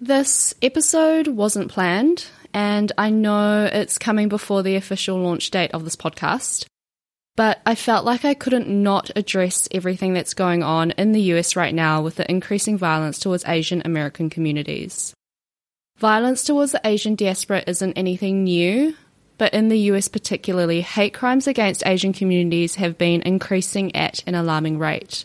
[0.00, 5.82] This episode wasn't planned, and I know it's coming before the official launch date of
[5.82, 6.66] this podcast,
[7.34, 11.56] but I felt like I couldn't not address everything that's going on in the US
[11.56, 15.14] right now with the increasing violence towards Asian American communities.
[15.96, 18.94] Violence towards the Asian diaspora isn't anything new,
[19.36, 24.36] but in the US particularly, hate crimes against Asian communities have been increasing at an
[24.36, 25.24] alarming rate.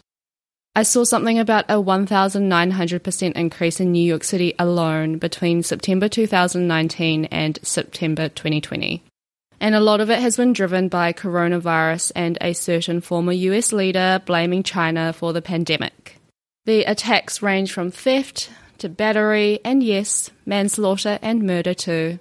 [0.76, 7.26] I saw something about a 1,900% increase in New York City alone between September 2019
[7.26, 9.04] and September 2020.
[9.60, 13.72] And a lot of it has been driven by coronavirus and a certain former US
[13.72, 16.18] leader blaming China for the pandemic.
[16.66, 22.18] The attacks range from theft to battery and, yes, manslaughter and murder too.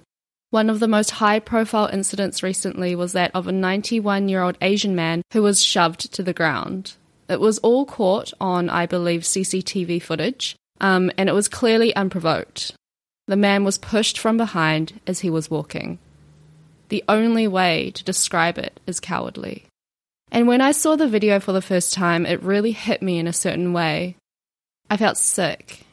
[0.51, 4.59] One of the most high profile incidents recently was that of a 91 year old
[4.61, 6.93] Asian man who was shoved to the ground.
[7.29, 12.73] It was all caught on, I believe, CCTV footage, um, and it was clearly unprovoked.
[13.27, 15.99] The man was pushed from behind as he was walking.
[16.89, 19.65] The only way to describe it is cowardly.
[20.31, 23.27] And when I saw the video for the first time, it really hit me in
[23.27, 24.17] a certain way.
[24.89, 25.85] I felt sick,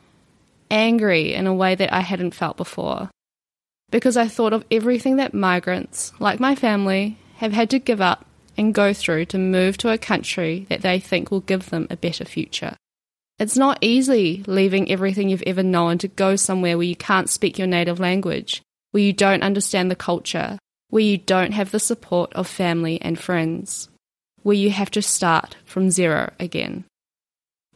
[0.71, 3.11] angry in a way that I hadn't felt before.
[3.91, 8.27] Because I thought of everything that migrants, like my family, have had to give up
[8.61, 11.97] and go through to move to a country that they think will give them a
[11.97, 12.77] better future.
[13.39, 17.57] It's not easy leaving everything you've ever known to go somewhere where you can't speak
[17.57, 20.59] your native language, where you don't understand the culture,
[20.91, 23.89] where you don't have the support of family and friends,
[24.43, 26.85] where you have to start from zero again.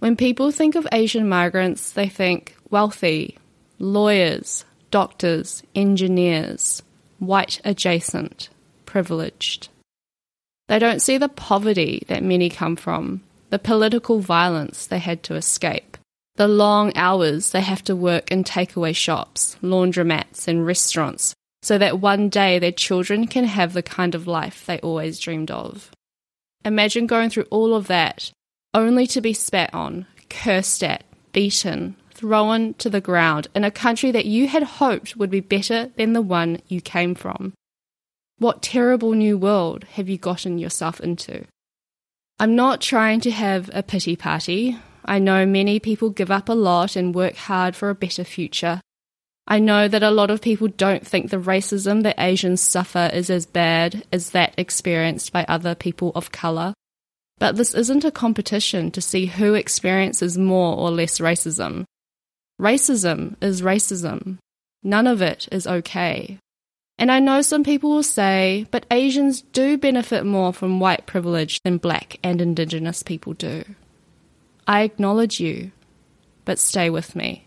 [0.01, 3.39] When people think of Asian migrants, they think wealthy,
[3.79, 6.83] lawyers, doctors, engineers,
[7.21, 8.51] white adjacent,
[8.85, 9.71] privileged.
[10.69, 15.35] They don't see the poverty that many come from, the political violence they had to
[15.35, 15.97] escape,
[16.37, 21.99] the long hours they have to work in takeaway shops, laundromats, and restaurants so that
[21.99, 25.91] one day their children can have the kind of life they always dreamed of.
[26.63, 28.31] Imagine going through all of that
[28.75, 34.11] only to be spat on, cursed at, beaten, thrown to the ground in a country
[34.11, 37.55] that you had hoped would be better than the one you came from.
[38.39, 41.45] What terrible new world have you gotten yourself into?
[42.39, 44.77] I'm not trying to have a pity party.
[45.05, 48.81] I know many people give up a lot and work hard for a better future.
[49.47, 53.31] I know that a lot of people don't think the racism that Asians suffer is
[53.31, 56.75] as bad as that experienced by other people of colour.
[57.39, 61.85] But this isn't a competition to see who experiences more or less racism.
[62.61, 64.39] Racism is racism.
[64.83, 66.39] None of it is okay.
[66.99, 71.61] And I know some people will say, but Asians do benefit more from white privilege
[71.65, 73.65] than black and indigenous people do.
[74.67, 75.73] I acknowledge you,
[76.45, 77.47] but stay with me.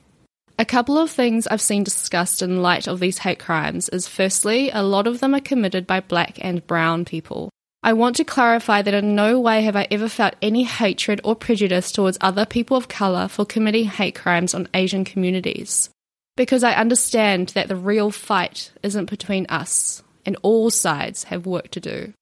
[0.60, 4.70] A couple of things I've seen discussed in light of these hate crimes is firstly,
[4.72, 7.50] a lot of them are committed by black and brown people.
[7.84, 11.36] I want to clarify that in no way have I ever felt any hatred or
[11.36, 15.90] prejudice towards other people of colour for committing hate crimes on Asian communities
[16.38, 21.70] because I understand that the real fight isn't between us, and all sides have work
[21.72, 22.14] to do.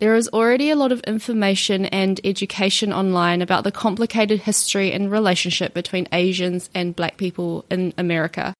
[0.00, 5.10] There is already a lot of information and education online about the complicated history and
[5.10, 8.54] relationship between Asians and black people in America.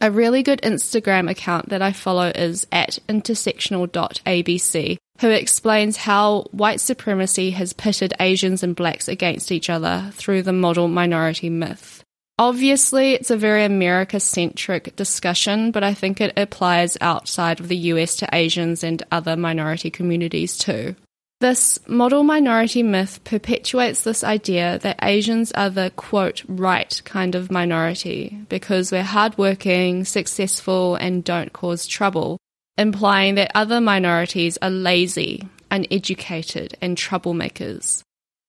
[0.00, 6.80] A really good Instagram account that I follow is at intersectional.abc, who explains how white
[6.80, 12.01] supremacy has pitted Asians and blacks against each other through the model minority myth.
[12.42, 17.76] Obviously, it's a very America centric discussion, but I think it applies outside of the
[17.92, 20.96] US to Asians and other minority communities too.
[21.40, 27.52] This model minority myth perpetuates this idea that Asians are the quote right kind of
[27.52, 32.38] minority because we're hardworking, successful, and don't cause trouble,
[32.76, 38.02] implying that other minorities are lazy, uneducated, and troublemakers.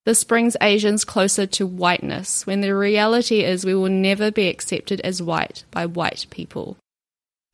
[0.06, 5.00] This brings Asians closer to whiteness, when the reality is we will never be accepted
[5.02, 6.78] as white by white people.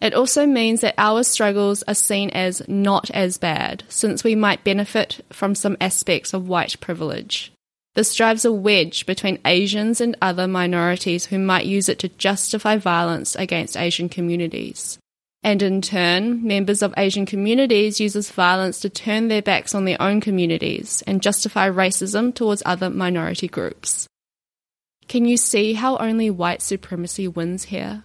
[0.02, 4.64] It also means that our struggles are seen as not as bad, since we might
[4.64, 7.52] benefit from some aspects of white privilege.
[7.96, 12.78] This drives a wedge between Asians and other minorities who might use it to justify
[12.78, 14.98] violence against Asian communities.
[15.42, 19.86] And in turn, members of Asian communities use this violence to turn their backs on
[19.86, 24.08] their own communities and justify racism towards other minority groups.
[25.08, 28.04] Can you see how only white supremacy wins here?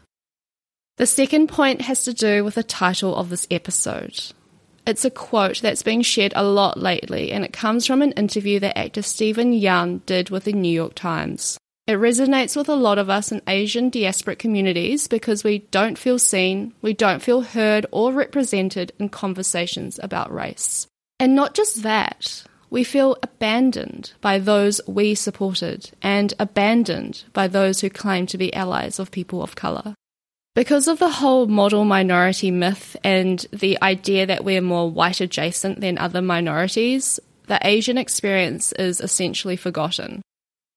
[0.96, 4.32] The second point has to do with the title of this episode.
[4.86, 8.60] It's a quote that's been shared a lot lately, and it comes from an interview
[8.60, 11.58] that actor Steven Yeun did with the New York Times.
[11.86, 16.18] It resonates with a lot of us in Asian diasporic communities because we don't feel
[16.18, 20.86] seen, we don't feel heard or represented in conversations about race.
[21.20, 27.82] And not just that, we feel abandoned by those we supported and abandoned by those
[27.82, 29.94] who claim to be allies of people of colour.
[30.54, 35.82] Because of the whole model minority myth and the idea that we're more white adjacent
[35.82, 40.22] than other minorities, the Asian experience is essentially forgotten.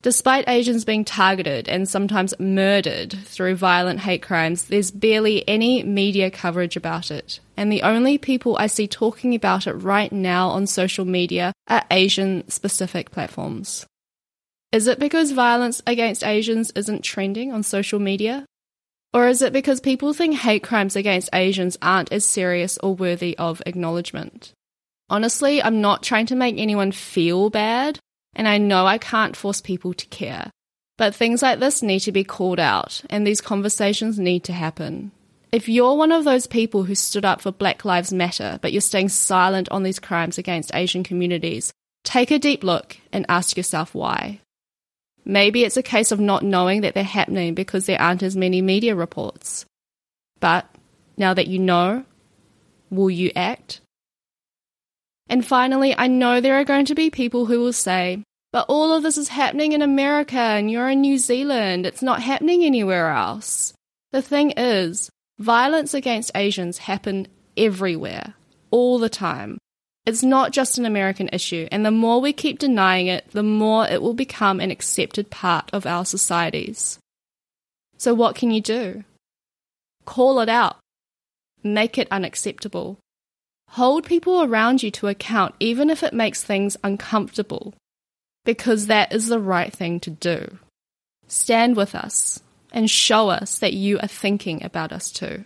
[0.08, 6.32] Despite Asians being targeted and sometimes murdered through violent hate crimes, there's barely any media
[6.32, 7.42] coverage about it.
[7.58, 11.84] And the only people I see talking about it right now on social media are
[11.92, 13.86] Asian specific platforms.
[14.72, 18.46] Is it because violence against Asians isn't trending on social media?
[19.14, 23.38] Or is it because people think hate crimes against Asians aren't as serious or worthy
[23.38, 24.54] of acknowledgement?
[25.10, 28.00] Honestly, I'm not trying to make anyone feel bad,
[28.38, 30.52] and I know I can't force people to care.
[30.98, 35.12] But things like this need to be called out, and these conversations need to happen.
[35.52, 38.82] If you're one of those people who stood up for Black Lives Matter, but you're
[38.82, 41.74] staying silent on these crimes against Asian communities,
[42.04, 44.40] take a deep look and ask yourself why.
[45.26, 48.62] Maybe it's a case of not knowing that they're happening because there aren't as many
[48.62, 49.66] media reports.
[50.40, 50.68] But
[51.18, 52.06] now that you know,
[52.90, 53.82] will you act?
[55.30, 58.94] And finally, I know there are going to be people who will say, but all
[58.94, 61.86] of this is happening in America and you're in New Zealand.
[61.86, 63.74] It's not happening anywhere else.
[64.12, 67.28] The thing is, violence against Asians happen
[67.58, 68.36] everywhere,
[68.72, 69.58] all the time.
[70.06, 73.86] It's not just an American issue, and the more we keep denying it, the more
[73.86, 76.98] it will become an accepted part of our societies.
[77.98, 79.04] So, what can you do?
[80.06, 80.78] Call it out.
[81.62, 83.00] Make it unacceptable.
[83.72, 87.74] Hold people around you to account, even if it makes things uncomfortable,
[88.46, 90.58] because that is the right thing to do.
[91.28, 92.40] Stand with us
[92.72, 95.46] and show us that you are thinking about us too.